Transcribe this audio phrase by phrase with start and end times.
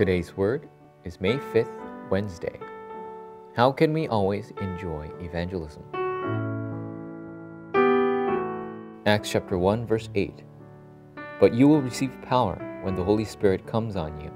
[0.00, 0.66] Today's word
[1.04, 2.58] is May 5th, Wednesday.
[3.54, 5.84] How can we always enjoy evangelism?
[9.04, 10.42] Acts chapter 1 verse 8.
[11.38, 14.30] But you will receive power when the Holy Spirit comes on you,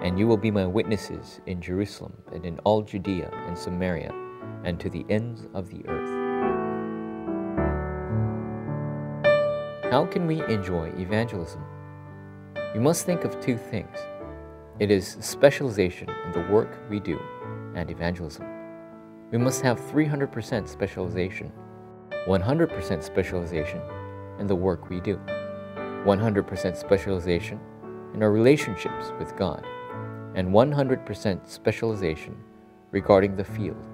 [0.00, 4.10] and you will be my witnesses in Jerusalem and in all Judea and Samaria
[4.64, 6.14] and to the ends of the earth.
[9.92, 11.62] How can we enjoy evangelism?
[12.72, 13.98] We must think of two things.
[14.80, 17.20] It is specialization in the work we do
[17.76, 18.44] and evangelism.
[19.30, 21.52] We must have 300% specialization,
[22.26, 23.80] 100% specialization
[24.40, 25.20] in the work we do,
[25.76, 27.60] 100% specialization
[28.14, 29.64] in our relationships with God,
[30.34, 32.36] and 100% specialization
[32.90, 33.86] regarding the field.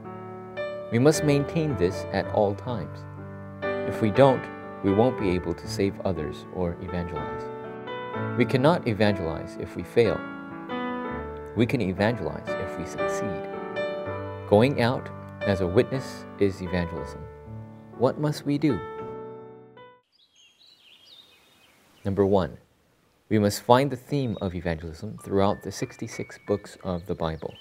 [0.92, 3.04] We must maintain this at all times.
[3.62, 4.42] If we don't,
[4.82, 7.44] we won't be able to save others or evangelize.
[8.38, 10.18] We cannot evangelize if we fail.
[11.60, 13.46] We can evangelize if we succeed.
[14.48, 15.10] Going out
[15.42, 17.20] as a witness is evangelism.
[17.98, 18.80] What must we do?
[22.02, 22.56] Number one,
[23.28, 27.52] we must find the theme of evangelism throughout the 66 books of the Bible.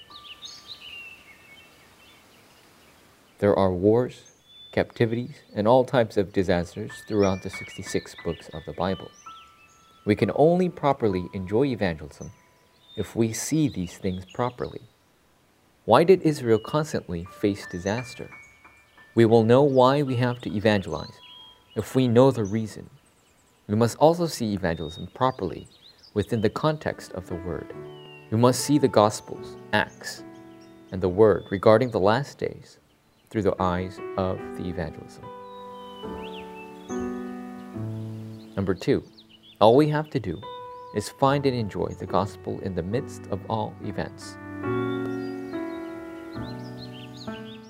[3.39, 4.31] There are wars,
[4.71, 9.11] captivities, and all types of disasters throughout the 66 books of the Bible.
[10.05, 12.31] We can only properly enjoy evangelism
[12.95, 14.81] if we see these things properly.
[15.85, 18.29] Why did Israel constantly face disaster?
[19.15, 21.19] We will know why we have to evangelize
[21.75, 22.89] if we know the reason.
[23.67, 25.67] We must also see evangelism properly
[26.13, 27.73] within the context of the Word.
[28.31, 30.23] We must see the Gospels, Acts,
[30.91, 32.77] and the Word regarding the last days
[33.29, 35.23] through the eyes of the evangelism.
[38.55, 39.03] Number two,
[39.61, 40.41] all we have to do
[40.93, 44.37] is find and enjoy the gospel in the midst of all events.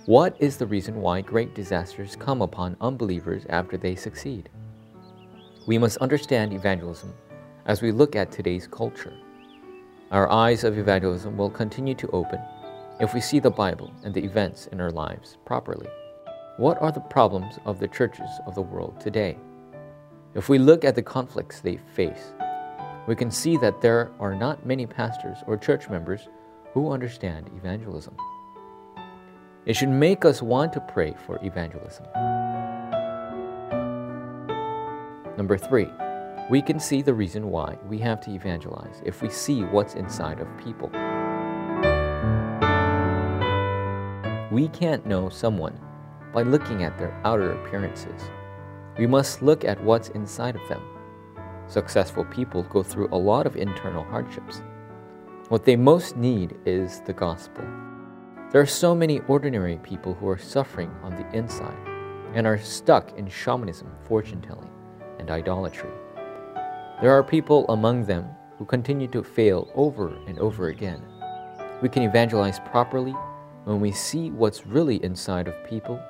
[0.06, 4.50] What is the reason why great disasters come upon unbelievers after they succeed?
[5.68, 7.13] We must understand evangelism
[7.66, 9.13] as we look at today's culture.
[10.12, 12.40] Our eyes of evangelism will continue to open
[13.00, 15.88] if we see the Bible and the events in our lives properly.
[16.57, 19.38] What are the problems of the churches of the world today?
[20.34, 22.34] If we look at the conflicts they face,
[23.09, 26.29] we can see that there are not many pastors or church members
[26.75, 28.15] who understand evangelism.
[29.65, 32.05] It should make us want to pray for evangelism.
[35.37, 35.87] Number three,
[36.51, 40.39] we can see the reason why we have to evangelize if we see what's inside
[40.39, 40.91] of people.
[44.51, 45.79] We can't know someone
[46.31, 48.29] by looking at their outer appearances.
[48.99, 50.98] We must look at what's inside of them.
[51.69, 54.63] Successful people go through a lot of internal hardships.
[55.50, 57.63] What they most need is the gospel.
[58.52, 61.78] There are so many ordinary people who are suffering on the inside
[62.34, 64.72] and are stuck in shamanism, fortune telling,
[65.19, 65.91] and idolatry.
[67.02, 71.03] There are people among them who continue to fail over and over again.
[71.84, 73.13] We can evangelize properly
[73.66, 76.01] when we see what's really inside of people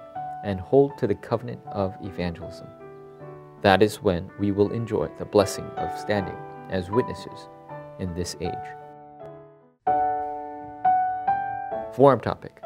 [0.45, 2.67] and hold to the covenant of evangelism.
[3.61, 6.37] That is when we will enjoy the blessing of standing
[6.69, 7.49] as witnesses
[7.99, 8.53] in this age.
[11.93, 12.61] Forum topic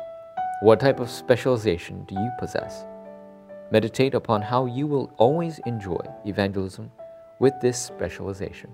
[0.61, 2.85] What type of specialization do you possess?
[3.71, 6.91] Meditate upon how you will always enjoy evangelism
[7.39, 8.69] with this specialization.